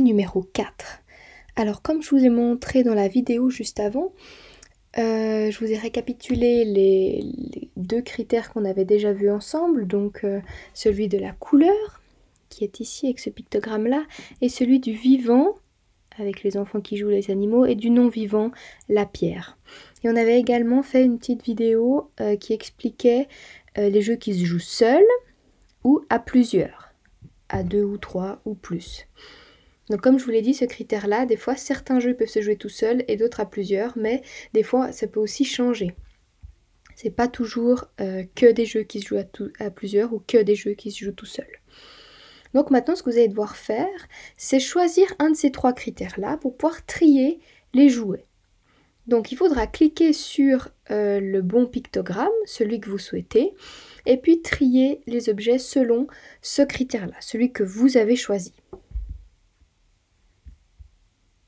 [0.00, 1.02] Numéro 4.
[1.56, 4.12] Alors comme je vous ai montré dans la vidéo juste avant,
[4.98, 7.24] euh, je vous ai récapitulé les,
[7.76, 10.40] deux critères qu'on avait déjà vus ensemble, donc euh,
[10.74, 12.02] celui de la couleur,
[12.50, 14.04] qui est ici avec ce pictogramme là,
[14.40, 15.56] et celui du vivant,
[16.18, 18.52] avec les enfants qui jouent les animaux, et du non-vivant,
[18.88, 19.58] la pierre.
[20.04, 23.26] Et on avait également fait une petite vidéo euh, qui expliquait
[23.76, 25.02] les jeux qui se jouent seuls
[25.82, 26.94] ou à plusieurs,
[27.48, 29.08] à deux ou trois ou plus.
[29.90, 32.56] Donc comme je vous l'ai dit, ce critère-là, des fois certains jeux peuvent se jouer
[32.56, 35.94] tout seuls et d'autres à plusieurs, mais des fois ça peut aussi changer.
[36.94, 39.22] C'est pas toujours euh, que des jeux qui se jouent
[39.58, 41.60] à, plusieurs ou que des jeux qui se jouent tout seuls.
[42.54, 46.36] Donc maintenant, ce que vous allez devoir faire, c'est choisir un de ces trois critères-là
[46.36, 47.40] pour pouvoir trier
[47.74, 48.26] les jouets.
[49.08, 53.54] Donc il faudra cliquer sur euh, le bon pictogramme, celui que vous souhaitez,
[54.06, 56.06] et puis trier les objets selon
[56.42, 58.54] ce critère-là, celui que vous avez choisi.